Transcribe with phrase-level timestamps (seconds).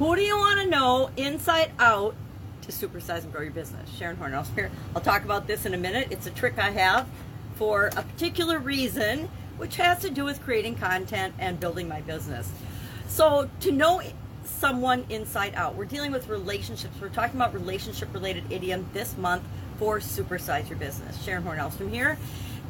[0.00, 2.14] Who do you want to know inside out
[2.62, 3.86] to supersize and grow your business?
[3.98, 4.70] Sharon Hornhouse here.
[4.96, 6.08] I'll talk about this in a minute.
[6.10, 7.06] It's a trick I have
[7.56, 9.28] for a particular reason,
[9.58, 12.50] which has to do with creating content and building my business.
[13.08, 14.00] So, to know
[14.42, 16.94] someone inside out, we're dealing with relationships.
[16.98, 19.42] We're talking about relationship related idiom this month
[19.78, 21.22] for Supersize Your Business.
[21.22, 22.16] Sharon Hornhouse from here.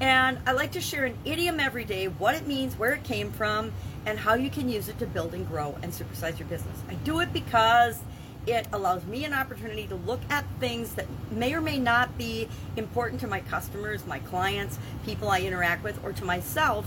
[0.00, 3.30] And I like to share an idiom every day, what it means, where it came
[3.30, 3.72] from,
[4.06, 6.76] and how you can use it to build and grow and supersize your business.
[6.88, 8.00] I do it because
[8.46, 12.48] it allows me an opportunity to look at things that may or may not be
[12.76, 16.86] important to my customers, my clients, people I interact with, or to myself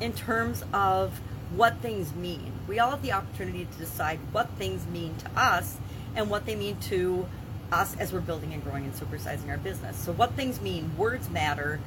[0.00, 1.20] in terms of
[1.54, 2.52] what things mean.
[2.66, 5.76] We all have the opportunity to decide what things mean to us
[6.14, 7.26] and what they mean to
[7.70, 9.96] us as we're building and growing and supersizing our business.
[9.96, 11.80] So, what things mean, words matter.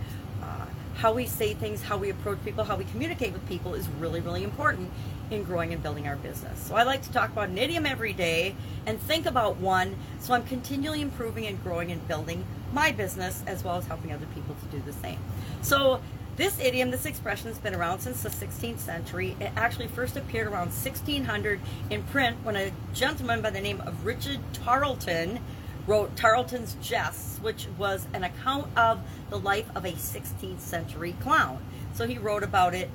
[0.96, 4.22] How we say things, how we approach people, how we communicate with people is really,
[4.22, 4.92] really important
[5.32, 6.60] in growing and building our business.
[6.60, 8.56] So I like to talk about an idiom every day
[8.86, 13.64] and think about one so I'm continually improving and growing and building my business as
[13.64, 15.20] well as helping other people to do the same.
[15.62, 16.02] So
[16.38, 19.36] this idiom, this expression has been around since the 16th century.
[19.40, 24.06] It actually first appeared around 1600 in print when a gentleman by the name of
[24.06, 25.40] Richard Tarleton
[25.88, 31.60] wrote Tarleton's Jests, which was an account of the life of a 16th century clown.
[31.94, 32.90] So he wrote about it,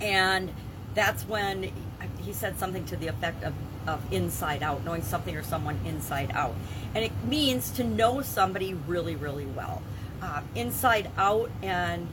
[0.00, 0.50] and
[0.94, 1.70] that's when
[2.20, 3.54] he said something to the effect of,
[3.86, 6.54] of inside out, knowing something or someone inside out.
[6.94, 9.82] And it means to know somebody really, really well.
[10.22, 12.08] Uh, inside out, and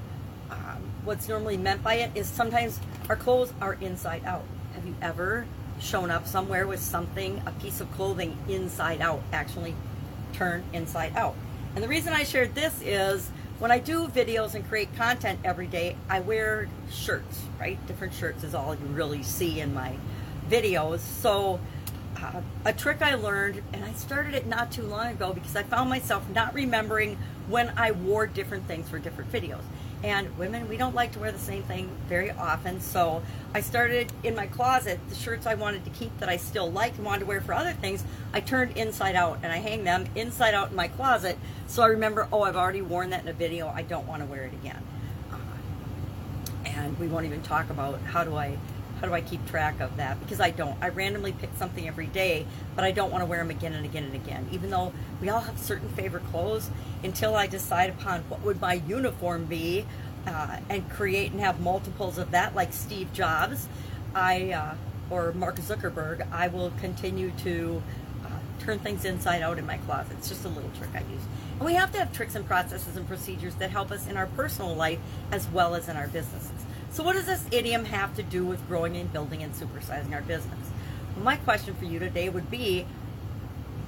[0.51, 2.79] um, what's normally meant by it is sometimes
[3.09, 4.43] our clothes are inside out.
[4.73, 5.45] Have you ever
[5.79, 9.75] shown up somewhere with something, a piece of clothing inside out, actually
[10.33, 11.35] turned inside out.
[11.75, 15.67] And the reason I shared this is when I do videos and create content every
[15.67, 17.85] day, I wear shirts, right?
[17.87, 19.95] Different shirts is all you really see in my
[20.49, 20.99] videos.
[20.99, 21.59] So
[22.17, 25.63] uh, a trick I learned, and I started it not too long ago because I
[25.63, 29.61] found myself not remembering when I wore different things for different videos.
[30.05, 32.79] And women, we don't like to wear the same thing very often.
[32.79, 33.23] So
[33.55, 36.95] I started in my closet, the shirts I wanted to keep that I still like
[36.97, 40.05] and wanted to wear for other things, I turned inside out and I hang them
[40.13, 41.39] inside out in my closet.
[41.65, 43.67] So I remember, oh, I've already worn that in a video.
[43.67, 44.83] I don't want to wear it again.
[45.31, 45.37] Uh,
[46.65, 48.59] and we won't even talk about how do I
[48.99, 50.19] how do I keep track of that?
[50.19, 50.77] Because I don't.
[50.81, 52.45] I randomly pick something every day,
[52.75, 54.47] but I don't want to wear them again and again and again.
[54.51, 56.69] Even though we all have certain favorite clothes,
[57.03, 59.85] until I decide upon what would my uniform be,
[60.25, 63.67] uh, and create and have multiples of that, like Steve Jobs,
[64.13, 64.75] I uh,
[65.09, 67.81] or Mark Zuckerberg, I will continue to
[68.25, 68.29] uh,
[68.59, 70.15] turn things inside out in my closet.
[70.17, 71.21] It's just a little trick I use.
[71.59, 74.27] And we have to have tricks and processes and procedures that help us in our
[74.27, 74.99] personal life
[75.31, 76.51] as well as in our businesses.
[76.95, 80.21] So, what does this idiom have to do with growing and building and supersizing our
[80.21, 80.57] business?
[81.13, 82.85] Well, my question for you today would be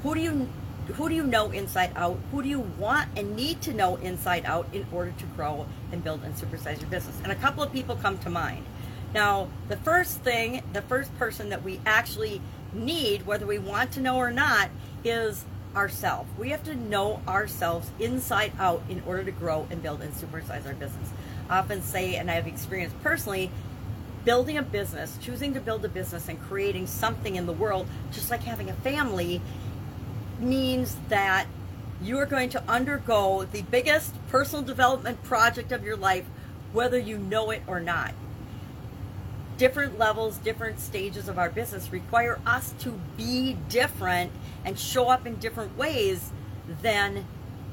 [0.04, 0.50] who do you
[0.88, 2.20] who do you know inside out?
[2.34, 6.04] Who do you want and need to know inside out in order to grow and
[6.04, 7.18] build and supersize your business?
[7.24, 8.66] And a couple of people come to mind.
[9.14, 12.42] Now, the first thing, the first person that we actually
[12.74, 14.70] need, whether we want to know or not,
[15.06, 15.46] is
[15.78, 16.30] ourselves.
[16.38, 20.68] We have to know ourselves inside out in order to grow and build and supersize
[20.68, 21.10] our business
[21.50, 23.50] often say, and I've experienced personally,
[24.26, 28.30] building a business, choosing to build a business and creating something in the world, just
[28.30, 29.42] like having a family,
[30.40, 31.48] means that
[32.02, 36.26] you are going to undergo the biggest personal development project of your life,
[36.74, 38.14] whether you know it or not.
[39.58, 44.32] Different levels, different stages of our business require us to be different
[44.64, 46.32] and show up in different ways
[46.82, 47.26] than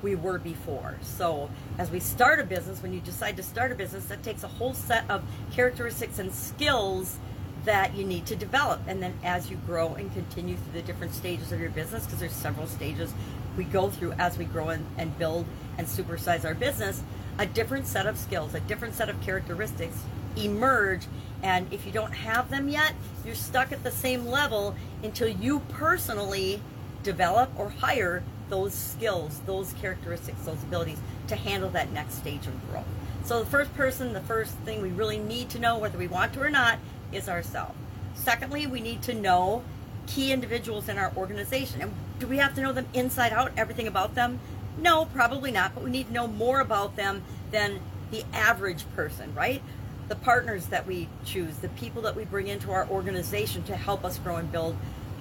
[0.04, 0.96] we were before.
[1.00, 4.44] So, as we start a business, when you decide to start a business, that takes
[4.44, 7.16] a whole set of characteristics and skills
[7.64, 8.82] that you need to develop.
[8.86, 12.20] And then as you grow and continue through the different stages of your business, because
[12.20, 13.14] there's several stages
[13.56, 15.46] we go through as we grow and, and build
[15.78, 17.02] and supersize our business,
[17.38, 19.96] a different set of skills, a different set of characteristics
[20.36, 21.06] emerge.
[21.42, 22.92] And if you don't have them yet,
[23.24, 26.60] you're stuck at the same level until you personally
[27.02, 30.98] develop or hire those skills, those characteristics, those abilities
[31.28, 32.84] to handle that next stage of growth.
[33.24, 36.34] So the first person, the first thing we really need to know, whether we want
[36.34, 36.78] to or not,
[37.12, 37.74] is ourselves.
[38.14, 39.62] Secondly, we need to know
[40.06, 41.80] key individuals in our organization.
[41.80, 44.40] And do we have to know them inside out, everything about them?
[44.78, 47.80] No, probably not, but we need to know more about them than
[48.10, 49.62] the average person, right?
[50.08, 54.04] The partners that we choose, the people that we bring into our organization to help
[54.04, 54.76] us grow and build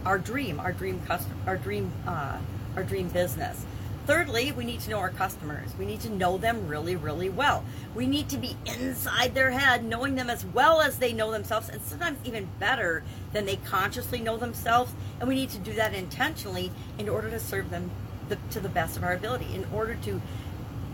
[0.05, 2.37] our dream, our dream customer, our dream uh,
[2.75, 3.65] our dream business.
[4.05, 5.69] Thirdly, we need to know our customers.
[5.79, 7.63] We need to know them really, really well.
[7.95, 11.69] We need to be inside their head, knowing them as well as they know themselves,
[11.69, 15.93] and sometimes even better than they consciously know themselves, and we need to do that
[15.93, 17.91] intentionally in order to serve them
[18.27, 20.21] the, to the best of our ability, in order to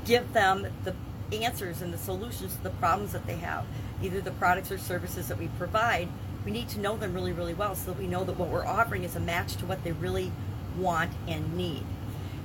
[0.05, 0.93] give them the
[1.43, 3.65] answers and the solutions to the problems that they have,
[4.01, 6.07] either the products or services that we provide.
[6.45, 8.65] We need to know them really, really well so that we know that what we're
[8.65, 10.31] offering is a match to what they really
[10.79, 11.83] want and need.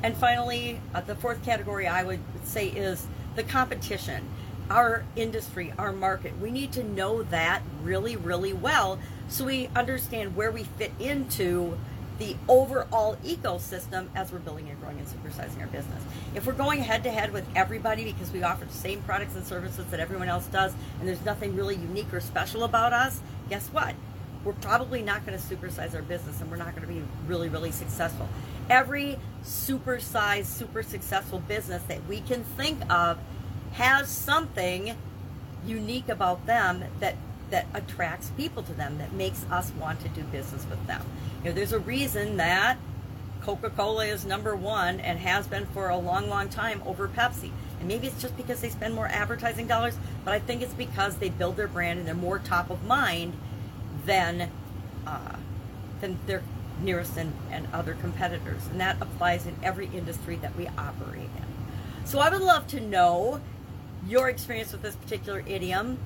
[0.03, 4.29] And finally, uh, the fourth category I would say is the competition.
[4.71, 8.99] Our industry, our market, we need to know that really, really well
[9.29, 11.79] so we understand where we fit into
[12.19, 16.03] the overall ecosystem as we're building and growing and supersizing our business.
[16.35, 19.45] If we're going head to head with everybody because we offer the same products and
[19.45, 23.69] services that everyone else does and there's nothing really unique or special about us, guess
[23.69, 23.95] what?
[24.45, 27.49] We're probably not going to supersize our business and we're not going to be really,
[27.49, 28.29] really successful.
[28.69, 33.19] Every supersized, super successful business that we can think of
[33.73, 34.97] has something
[35.67, 37.17] unique about them that
[37.51, 41.03] that attracts people to them that makes us want to do business with them.
[41.43, 42.79] You know, there's a reason that
[43.43, 47.51] Coca-Cola is number one and has been for a long, long time over Pepsi.
[47.79, 51.19] And maybe it's just because they spend more advertising dollars, but I think it's because
[51.19, 53.35] they build their brand and they're more top of mind
[54.07, 54.51] than
[55.07, 55.37] uh,
[56.01, 56.43] than their
[56.83, 58.67] nearest and, and other competitors.
[58.71, 62.07] And that applies in every industry that we operate in.
[62.07, 63.41] So I would love to know
[64.07, 65.99] your experience with this particular idiom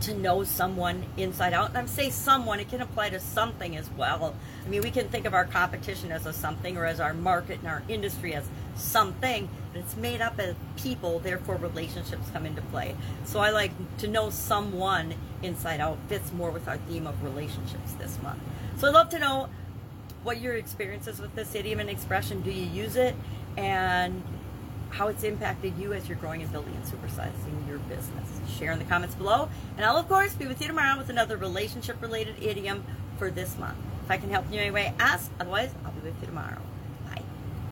[0.00, 1.70] to know someone inside out.
[1.70, 4.34] And I'm saying someone, it can apply to something as well.
[4.64, 7.60] I mean, we can think of our competition as a something or as our market
[7.60, 12.96] and our industry as something, it's made up of people, therefore relationships come into play.
[13.24, 17.92] So I like to know someone inside out fits more with our theme of relationships
[17.98, 18.40] this month.
[18.78, 19.48] So I'd love to know
[20.22, 22.42] what your experience is with this idiom and expression.
[22.42, 23.14] Do you use it?
[23.56, 24.22] And
[24.90, 28.28] how it's impacted you as you're growing and building and supersizing your business.
[28.58, 29.48] Share in the comments below.
[29.76, 32.84] And I'll, of course, be with you tomorrow with another relationship related idiom
[33.18, 33.76] for this month.
[34.04, 35.30] If I can help you in any way, ask.
[35.40, 36.60] Otherwise, I'll be with you tomorrow.